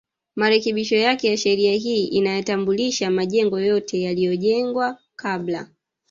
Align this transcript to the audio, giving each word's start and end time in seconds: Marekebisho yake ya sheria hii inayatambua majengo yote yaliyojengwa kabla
Marekebisho 0.35 0.95
yake 0.95 1.27
ya 1.27 1.37
sheria 1.37 1.73
hii 1.73 2.05
inayatambua 2.07 2.77
majengo 3.09 3.59
yote 3.59 4.01
yaliyojengwa 4.01 4.97
kabla 5.15 5.67